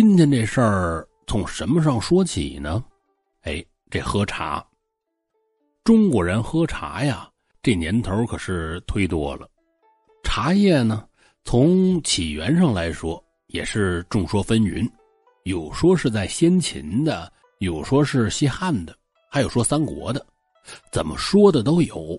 [0.00, 2.84] 今天这事儿从什么上说起呢？
[3.42, 4.64] 哎，这喝茶。
[5.82, 7.28] 中国人喝茶呀，
[7.64, 9.50] 这年头可是忒多了。
[10.22, 11.04] 茶叶呢，
[11.42, 14.88] 从起源上来说，也是众说纷纭，
[15.42, 18.96] 有说是在先秦的，有说是西汉的，
[19.28, 20.24] 还有说三国的，
[20.92, 22.16] 怎么说的都有。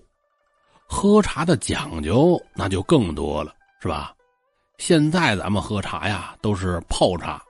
[0.86, 4.14] 喝茶的讲究那就更多了，是吧？
[4.76, 7.42] 现在咱们喝茶呀，都是泡茶，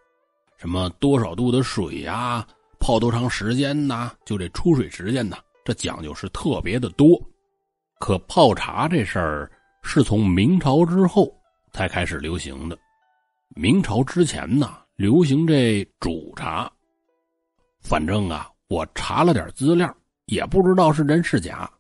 [0.61, 2.47] 什么多少度的水呀，
[2.79, 4.13] 泡多长时间呐？
[4.27, 7.19] 就这出水时间呐，这讲究是特别的多。
[7.99, 9.51] 可泡茶这事儿
[9.83, 11.35] 是从明朝之后
[11.73, 12.79] 才开始流行的。
[13.57, 16.71] 明朝之前呢，流行这煮茶。
[17.81, 19.91] 反正啊，我查了点资料，
[20.27, 21.71] 也不知道是真是假。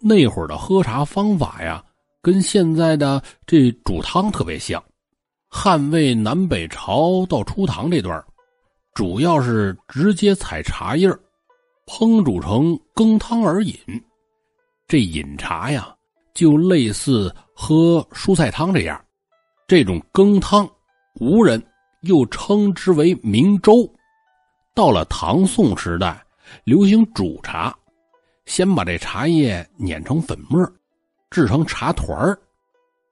[0.00, 1.84] 那会儿的喝茶方法呀。
[2.20, 4.80] 跟现在的这煮汤特别像，
[5.54, 8.24] 汉魏南北朝到初唐这段，
[8.94, 11.06] 主要是直接采茶叶
[11.86, 13.76] 烹煮成羹汤而饮。
[14.88, 15.94] 这饮茶呀，
[16.32, 18.98] 就类似喝蔬菜汤这样。
[19.68, 20.66] 这种羹汤，
[21.20, 21.62] 吴人
[22.00, 23.86] 又称之为明粥。
[24.74, 26.24] 到了唐宋时代，
[26.64, 27.72] 流行煮茶，
[28.46, 30.66] 先把这茶叶碾成粉末。
[31.30, 32.38] 制成茶团儿，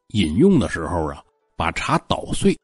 [0.09, 1.23] 饮用的时候啊，
[1.61, 2.59] 把茶捣碎，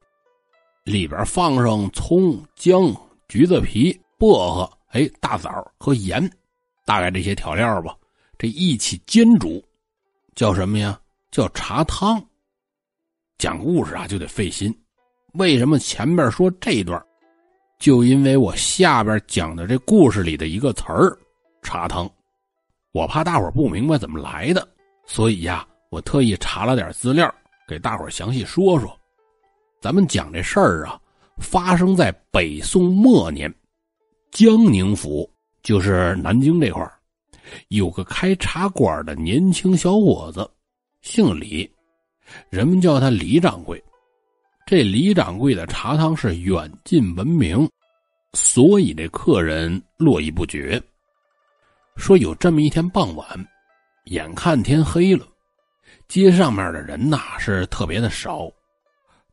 [0.82, 2.90] 里边放上葱、姜、
[3.28, 6.26] 橘子皮、薄荷、哎大枣和盐，
[6.86, 7.94] 大概这些调料吧，
[8.38, 9.62] 这一起煎煮，
[10.34, 10.98] 叫什么呀？
[11.30, 12.18] 叫茶汤。
[13.36, 14.74] 讲故事啊就得费心，
[15.34, 16.98] 为什么前面说这一段？
[17.78, 21.14] 就因为我下边讲的这故事里的一个词儿
[21.62, 22.10] “茶汤”，
[22.92, 24.66] 我怕大伙不明白怎么来的。
[25.04, 27.30] 所以呀，我特意查了点资料，
[27.66, 28.98] 给大伙详细说说。
[29.80, 31.00] 咱们讲这事儿啊，
[31.38, 33.52] 发生在北宋末年，
[34.30, 35.30] 江宁府，
[35.62, 36.90] 就是南京这块
[37.68, 40.48] 有个开茶馆的年轻小伙子，
[41.02, 41.70] 姓李，
[42.50, 43.82] 人们叫他李掌柜。
[44.66, 47.68] 这李掌柜的茶汤是远近闻名，
[48.32, 50.82] 所以这客人络绎不绝。
[51.96, 53.26] 说有这么一天傍晚。
[54.06, 55.26] 眼看天黑了，
[56.08, 58.48] 街上面的人呐是特别的少，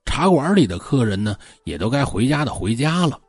[0.06, 3.20] 茶馆里的客人呢也都该回家的回家了。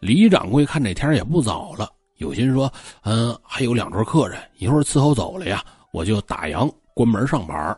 [0.00, 2.72] 李掌柜看这天也不早了，有心说
[3.02, 7.76] ：“嗯，还有两桌客人，一会儿伺候走了呀，我就打烊关门上班。”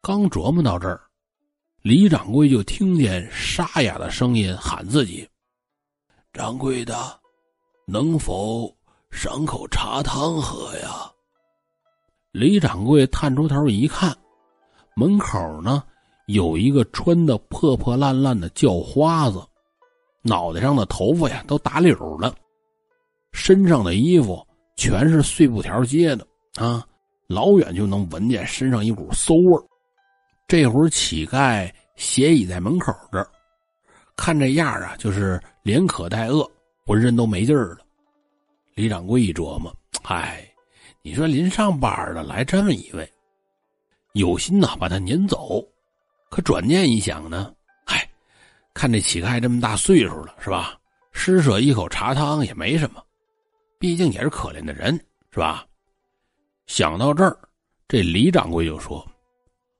[0.00, 1.00] 刚琢磨到这儿，
[1.82, 5.28] 李掌柜就听见沙哑的声音喊自己
[6.32, 6.94] ：“掌柜的，
[7.86, 8.72] 能否
[9.10, 11.10] 赏口茶汤喝呀？”
[12.38, 14.14] 李掌柜探出头一看，
[14.94, 15.82] 门口呢
[16.26, 19.42] 有一个穿的破破烂烂的叫花子，
[20.20, 22.34] 脑袋上的头发呀都打绺了，
[23.32, 26.26] 身上的衣服全是碎布条接的
[26.56, 26.86] 啊，
[27.26, 29.58] 老远就能闻见身上一股馊味
[30.46, 33.26] 这会儿乞丐斜倚在门口这儿，
[34.14, 36.46] 看这样啊，就是连渴带饿，
[36.84, 37.78] 浑身都没劲儿了。
[38.74, 40.46] 李掌柜一琢磨，唉。
[41.06, 43.08] 你说临上班的来这么一位，
[44.14, 45.64] 有心呐把他撵走，
[46.28, 48.10] 可转念一想呢，嗨，
[48.74, 50.76] 看这乞丐这么大岁数了是吧？
[51.12, 53.00] 施舍一口茶汤也没什么，
[53.78, 54.96] 毕竟也是可怜的人
[55.30, 55.64] 是吧？
[56.66, 57.38] 想到这儿，
[57.86, 58.98] 这李掌柜就说：“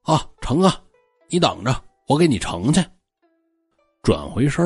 [0.06, 0.80] 啊，成啊，
[1.28, 2.80] 你等着，我给你盛去。”
[4.00, 4.64] 转回身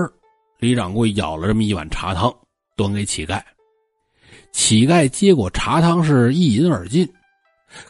[0.58, 2.30] 李掌柜舀了这么一碗茶汤，
[2.76, 3.42] 端给乞丐。
[4.52, 7.10] 乞丐接过茶汤，是一饮而尽。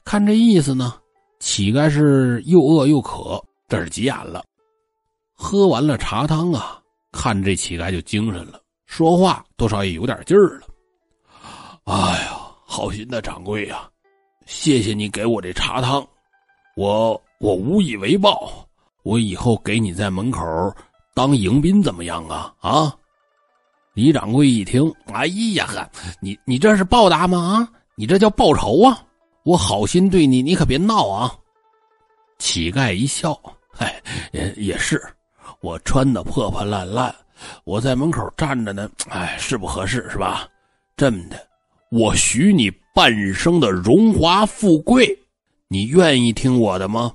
[0.05, 0.95] 看这意思呢，
[1.39, 4.45] 乞丐是又饿又渴，这是急眼了。
[5.33, 6.81] 喝完了茶汤啊，
[7.13, 10.67] 看这乞丐就精神了，说话多少也有点劲儿了。
[11.85, 11.95] 哎
[12.25, 13.89] 呀，好心的掌柜呀，
[14.47, 16.07] 谢谢你给我这茶汤，
[16.77, 18.69] 我我无以为报，
[19.03, 20.45] 我以后给你在门口
[21.15, 22.55] 当迎宾怎么样啊？
[22.61, 22.95] 啊！
[23.93, 25.91] 李掌柜一听，哎呀呵，
[26.21, 27.39] 你你这是报答吗？
[27.39, 29.05] 啊，你这叫报仇啊！
[29.43, 31.35] 我好心对你，你可别闹啊！
[32.39, 33.39] 乞丐一笑，
[33.79, 34.01] 哎，
[34.33, 35.03] 也也是，
[35.61, 37.15] 我穿的破破烂烂，
[37.65, 40.49] 我在门口站着呢，哎，是不合适是吧？
[40.97, 41.49] 这么的，
[41.91, 45.19] 我许你半生的荣华富贵，
[45.67, 47.13] 你愿意听我的吗？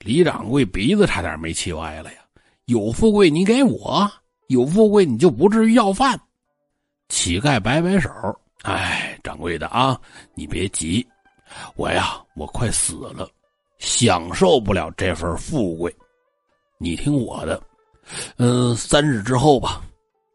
[0.00, 2.18] 李掌柜鼻子差点没气歪了呀！
[2.66, 4.10] 有富贵你给我。
[4.48, 6.20] 有富贵，你就不至于要饭。
[7.08, 8.10] 乞丐摆摆手，
[8.62, 10.00] 哎，掌柜的啊，
[10.34, 11.06] 你别急，
[11.76, 13.28] 我呀，我快死了，
[13.78, 15.94] 享受不了这份富贵。
[16.78, 17.62] 你听我的，
[18.38, 19.82] 嗯，三日之后吧，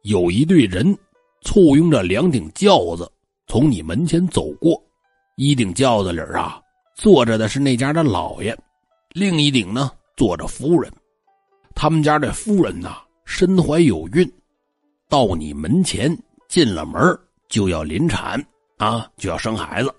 [0.04, 0.98] 有一队人
[1.42, 3.12] 簇拥着两顶轿子
[3.48, 4.82] 从你门前走过，
[5.36, 6.62] 一顶轿子里啊
[6.96, 8.58] 坐着的是那家的老爷，
[9.10, 10.92] 另一顶呢坐着夫人。
[11.76, 12.98] 他们家这夫人呐
[13.34, 14.30] 身怀有孕，
[15.08, 16.16] 到你门前
[16.50, 17.02] 进了门
[17.48, 18.46] 就要临产
[18.78, 19.96] 啊，就要生孩子。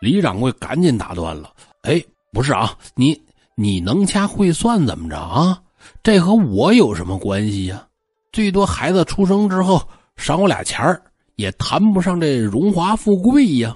[0.00, 1.50] 李掌柜赶紧打断了
[1.80, 2.00] ：“哎，
[2.32, 3.18] 不是啊，你
[3.54, 5.62] 你能掐会算怎么着啊？
[6.02, 7.88] 这和我有什么关系呀？
[8.32, 9.80] 最多孩子出生之后
[10.16, 11.02] 赏我俩钱儿，
[11.36, 13.74] 也谈不上这荣华富贵呀。”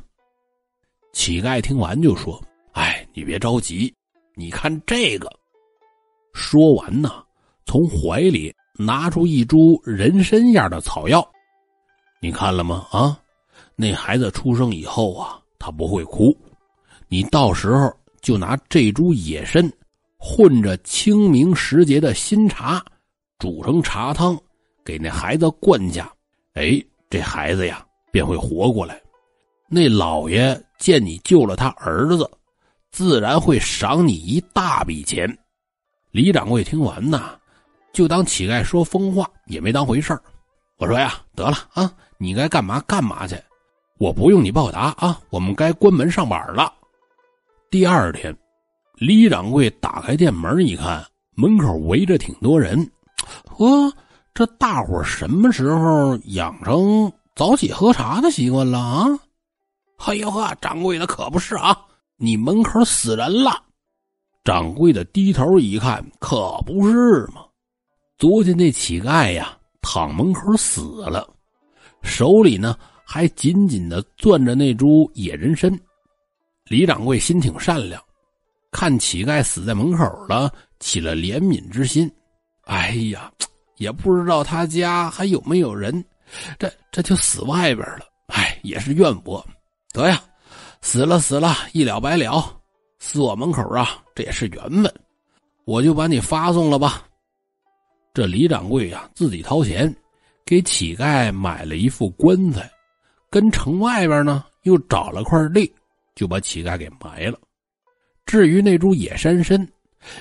[1.15, 2.39] 乞丐听完就说
[2.73, 3.93] ：“哎，你别着急，
[4.35, 5.33] 你看这个。”
[6.35, 7.25] 说完呢，
[7.71, 11.25] 从怀里拿出一株人参样的草药，
[12.21, 12.85] 你看了吗？
[12.91, 13.17] 啊，
[13.77, 15.39] 那孩子出生以后啊。
[15.57, 16.37] 他不会哭，
[17.07, 19.63] 你到时候就拿这株野参
[20.19, 22.85] 混着清明时节的新茶，
[23.39, 24.37] 煮成茶汤，
[24.85, 26.11] 给那孩子灌下。
[26.55, 29.01] 哎，这孩子呀便会活过来。
[29.69, 32.29] 那老爷见你救了他儿子，
[32.91, 35.29] 自然会赏你一大笔钱。
[36.11, 37.39] 李掌柜听完呐，
[37.93, 40.19] 就当乞丐说疯话，也没当回事
[40.79, 43.37] 我说呀，得了啊，你该干嘛干嘛去。
[43.99, 46.73] 我不用你报答啊，我们该关门上班了。
[47.71, 48.35] 第二天，
[48.95, 51.05] 李掌柜打开店门一看，
[51.35, 52.91] 门口围着挺多人。
[53.47, 53.93] 呵，
[54.33, 59.07] 这大伙什么时候养成早起喝茶的习惯了啊？
[59.99, 61.77] 哎呦呵，掌柜的可不是啊，
[62.17, 63.63] 你门口死人了。
[64.43, 67.43] 掌柜的低头一看，可不是嘛，
[68.21, 71.27] 昨天那乞丐呀，躺门口死了，
[72.03, 72.77] 手里呢。
[73.03, 75.69] 还紧紧的攥着那株野人参，
[76.67, 78.01] 李掌柜心挺善良，
[78.71, 82.09] 看乞丐死在门口了，起了怜悯之心。
[82.67, 83.33] 哎呀，
[83.79, 86.05] 也不知道他家还有没有人，
[86.57, 88.03] 这这就死外边了。
[88.27, 89.45] 哎，也是怨薄，
[89.93, 90.23] 得呀，
[90.83, 92.61] 死了死了，一了百了，
[93.01, 94.95] 死我门口啊，这也是缘分，
[95.65, 97.03] 我就把你发送了吧。
[98.13, 99.95] 这李掌柜呀，自己掏钱
[100.45, 102.71] 给乞丐买了一副棺材。
[103.31, 105.73] 跟城外边呢，又找了块地，
[106.17, 107.39] 就把乞丐给埋了。
[108.27, 109.69] 至于那株野山参，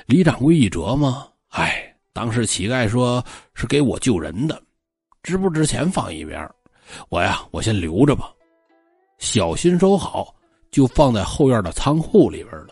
[0.05, 3.23] 李掌柜一琢磨，哎，当时乞丐说
[3.55, 4.61] 是给我救人的，
[5.23, 6.47] 值不值钱放一边，
[7.09, 8.31] 我呀，我先留着吧，
[9.17, 10.33] 小心收好，
[10.69, 12.69] 就放在后院的仓库里边了。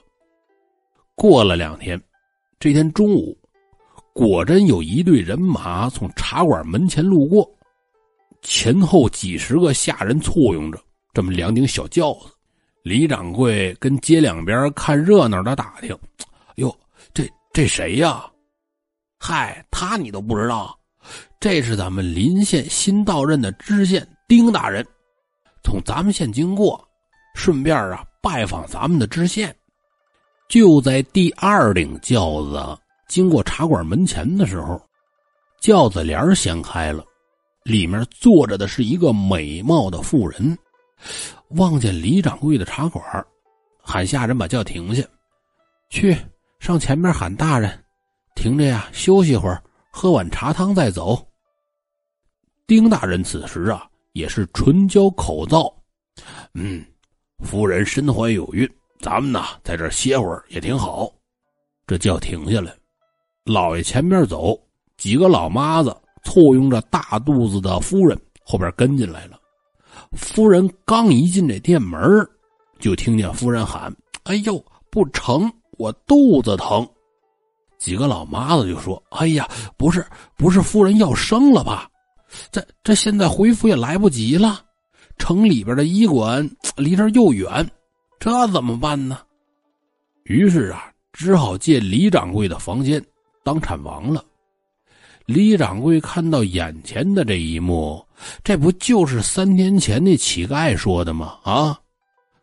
[1.15, 1.99] 过了两天，
[2.59, 3.35] 这天中午，
[4.17, 7.47] 果真有一队人马从茶馆门前路过。
[8.41, 10.79] 前后几十个下人簇拥着
[11.13, 12.31] 这么两顶小轿子，
[12.81, 15.95] 李掌柜跟街两边看热闹的打听
[16.57, 16.75] ：“哟，
[17.13, 18.25] 这这谁呀？
[19.19, 20.75] 嗨，他你都不知道？
[21.39, 24.83] 这是咱们临县新到任的知县丁大人，
[25.63, 26.83] 从咱们县经过，
[27.35, 29.55] 顺便啊拜访咱们的知县。
[30.49, 34.81] 就在第二顶轿子经过茶馆门前的时候，
[35.59, 37.03] 轿子帘掀开了。”
[37.63, 40.57] 里面坐着的是一个美貌的妇人，
[41.49, 43.03] 望见李掌柜的茶馆，
[43.81, 45.03] 喊下人把轿停下，
[45.89, 46.15] 去
[46.59, 47.83] 上前面喊大人，
[48.35, 49.61] 停着呀，休息会儿，
[49.91, 51.21] 喝碗茶汤再走。
[52.65, 55.69] 丁大人此时啊也是唇焦口燥，
[56.53, 56.85] 嗯，
[57.43, 58.65] 夫人身怀有孕，
[59.01, 61.11] 咱们呐在这歇会儿也挺好。
[61.85, 62.73] 这轿停下来，
[63.47, 64.55] 老爷前面走，
[64.97, 65.95] 几个老妈子。
[66.23, 69.39] 簇拥着大肚子的夫人后边跟进来了。
[70.11, 72.01] 夫人刚一进这店门，
[72.79, 74.61] 就听见夫人喊：“哎呦，
[74.91, 76.85] 不成，我肚子疼。”
[77.79, 81.89] 几个老妈子就说：“哎呀，不是，不是夫人要生了吧？
[82.51, 84.59] 这这现在回府也来不及了，
[85.17, 87.65] 城里边的医馆离这又远，
[88.19, 89.19] 这怎么办呢？”
[90.25, 93.01] 于是啊，只好借李掌柜的房间
[93.47, 94.21] 当产王了。
[95.25, 98.05] 李掌柜看到眼前的这一幕，
[98.43, 101.39] 这不就是三天前那乞丐说的吗？
[101.43, 101.79] 啊，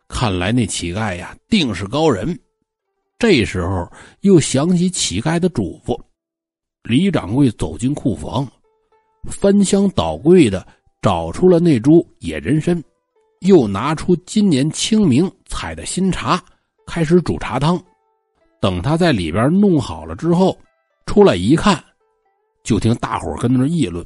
[0.07, 2.35] 看来那乞丐呀，定是高人。
[3.19, 3.87] 这时候
[4.21, 5.95] 又想起乞丐的嘱咐，
[6.81, 8.47] 李掌柜走进库房，
[9.29, 10.65] 翻箱倒柜的
[11.03, 12.83] 找出了那株野人参，
[13.41, 16.43] 又拿出今年清明采的新茶，
[16.87, 17.79] 开始煮茶汤。
[18.59, 20.57] 等他在里边弄好了之后，
[21.05, 21.83] 出来一看。
[22.63, 24.03] 就听大伙跟那议论：“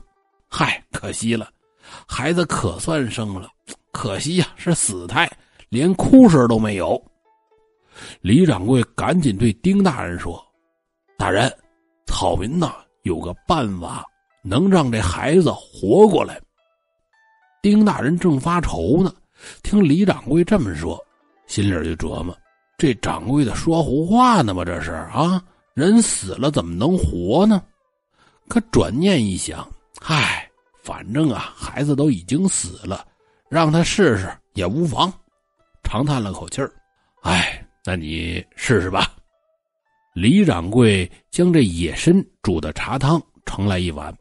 [0.49, 1.49] 嗨，可惜了，
[2.05, 3.49] 孩子可算生了，
[3.93, 5.29] 可惜呀，是死胎，
[5.69, 7.01] 连哭声都没有。”
[8.21, 10.41] 李掌柜赶紧对丁大人说
[11.17, 11.49] ：“大人，
[12.05, 14.05] 草民呐有个办法
[14.43, 16.39] 能让这孩子活过来。
[17.61, 19.13] 丁大人正发愁呢，
[19.63, 20.97] 听李掌柜这么说，
[21.47, 22.37] 心里就琢磨：
[22.77, 24.65] 这掌柜的说胡话呢吗？
[24.65, 25.41] 这是啊，
[25.73, 27.63] 人死了怎么能活呢？
[28.47, 29.67] 可转念一想，
[30.01, 30.49] 唉，
[30.81, 33.05] 反正啊，孩子都已经死了，
[33.47, 35.13] 让他试试也无妨。
[35.83, 36.71] 长叹了口气儿，
[37.21, 39.13] 哎，那你试试吧。
[40.13, 44.13] 李掌柜将这野参煮的茶汤盛来一碗，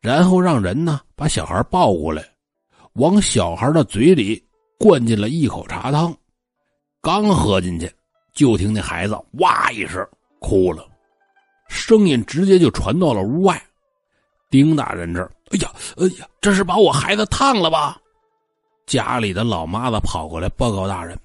[0.00, 2.22] 然后让人呢把小孩抱过来。
[2.94, 4.44] 往小孩的嘴里
[4.78, 6.14] 灌进了一口茶汤，
[7.00, 7.90] 刚喝进去，
[8.34, 10.06] 就听那孩子哇一声
[10.42, 10.84] 哭了，
[11.68, 13.62] 声音直接就传到了屋外。
[14.50, 17.96] 丁大人这儿，哎呀，哎呀，这是把我孩子烫了吧？
[18.84, 21.18] 家里的老妈子跑过来报告大人：“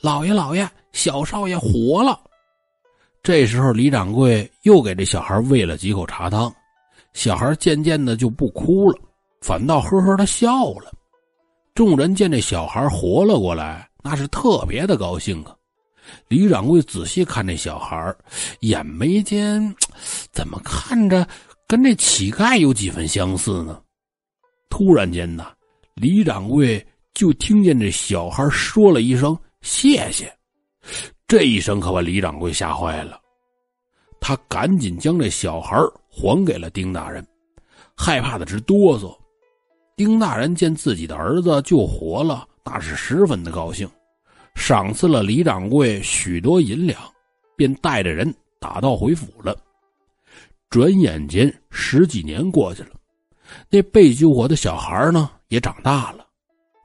[0.00, 2.18] 老爷，老爷，小少爷活了。”
[3.22, 6.50] 这时候，李掌柜又给这小孩喂了几口茶汤，
[7.12, 8.98] 小孩渐渐的就不哭了。
[9.42, 10.90] 反倒呵呵的笑了，
[11.74, 15.54] 众人见这小孩活了过来，那是特别的高兴啊。
[16.28, 18.14] 李掌柜仔细看这小孩，
[18.60, 19.74] 眼眉间
[20.32, 21.26] 怎么看着
[21.66, 23.80] 跟这乞丐有几分相似呢？
[24.68, 25.46] 突然间呢，
[25.94, 30.32] 李掌柜就听见这小孩说了一声“谢谢”，
[31.26, 33.20] 这一声可把李掌柜吓坏了，
[34.20, 35.76] 他赶紧将这小孩
[36.08, 37.26] 还给了丁大人，
[37.96, 39.16] 害怕的直哆嗦。
[39.96, 43.90] 丁大人见自己的儿子救活了，那是十分的高兴，
[44.54, 47.00] 赏赐了李掌柜许多银两，
[47.56, 49.56] 便带着人打道回府了。
[50.68, 52.90] 转眼间十几年过去了，
[53.68, 56.24] 那被救活的小孩呢也长大了，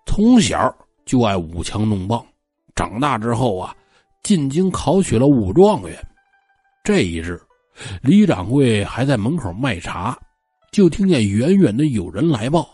[0.08, 2.26] 从小就爱舞枪弄棒，
[2.74, 3.76] 长大之后啊，
[4.24, 5.96] 进京考取了武状元。
[6.84, 7.40] 这一日，
[8.02, 10.18] 李掌柜还在门口卖茶，
[10.72, 12.68] 就听见远远的有人来报。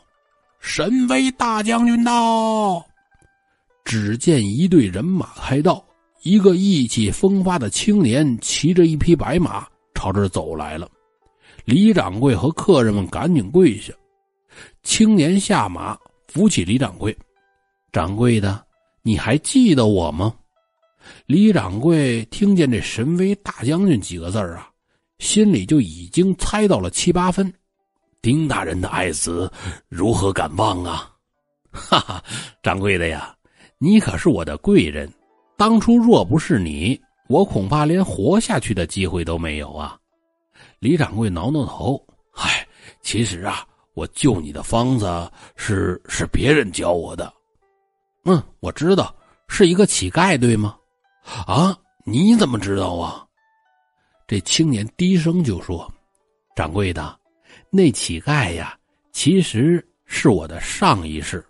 [0.59, 2.85] 神威大将军到！
[3.83, 5.83] 只见一队人马开道，
[6.23, 10.89] 一个意气风发的青年骑着一匹白马朝这走来了。
[11.65, 13.93] 李掌柜和客人们赶紧跪下。
[14.83, 15.97] 青年下马，
[16.27, 17.15] 扶起李掌柜
[17.93, 18.63] ：“掌柜的，
[19.01, 20.33] 你还记得我吗？”
[21.25, 24.69] 李掌柜听见这“神威大将军”几个字啊，
[25.19, 27.51] 心里就已经猜到了七八分。
[28.21, 29.51] 丁大人的爱子
[29.87, 31.11] 如何敢忘啊？
[31.71, 32.23] 哈哈，
[32.61, 33.33] 掌柜的呀，
[33.83, 35.11] 你可是我的贵人。
[35.57, 39.97] 当初若不是你，我恐怕连活下去的机会都没有啊！
[40.77, 41.99] 李掌柜挠挠头，
[42.33, 42.63] 唉，
[43.01, 47.33] 其实啊，我救你的方子是是别人教我的。
[48.25, 49.15] 嗯，我知道，
[49.47, 50.77] 是一个乞丐，对吗？
[51.47, 53.25] 啊，你怎么知道啊？
[54.27, 55.91] 这青年低声就说
[56.55, 57.17] ：“掌柜的。”
[57.71, 58.77] 那乞丐呀，
[59.11, 61.43] 其实是我的上一世。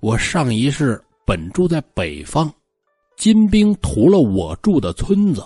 [0.00, 2.50] 我上一世本住在北方，
[3.16, 5.42] 金兵屠了我住的村子，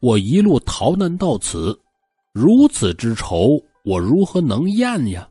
[0.00, 1.78] 我一路逃难到此，
[2.32, 5.28] 如此之仇，我如何能咽呀？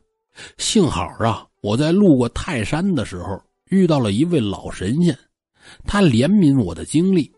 [0.56, 3.40] 幸好啊，我在路过泰山的时候
[3.70, 5.16] 遇到了一位老神仙，
[5.84, 7.30] 他怜悯我的经历，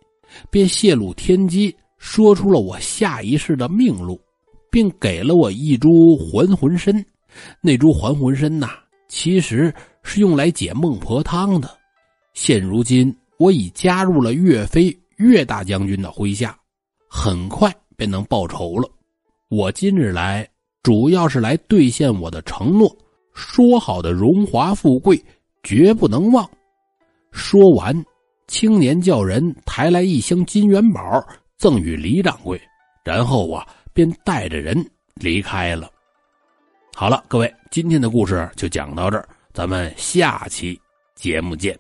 [0.50, 4.21] 便泄露天机，说出了我下一世的命路。
[4.73, 7.04] 并给了我一株还魂参，
[7.61, 8.69] 那株还魂参呐，
[9.09, 11.69] 其实是用来解孟婆汤的。
[12.32, 16.58] 现如今我已加入了岳飞岳大将军的麾下，
[17.08, 18.88] 很快便能报仇了。
[19.49, 20.49] 我今日来，
[20.82, 22.96] 主要是来兑现我的承诺，
[23.34, 25.22] 说好的荣华富贵
[25.62, 26.49] 绝不能忘。
[27.32, 28.04] 说完，
[28.46, 31.00] 青年叫人抬来一箱金元宝，
[31.58, 32.60] 赠与李掌柜，
[33.04, 33.66] 然后啊。
[33.92, 35.90] 便带着人离开了。
[36.94, 40.80] 好了，各位，今天的故事就讲到这儿，咱们下期
[41.16, 41.76] 节目见。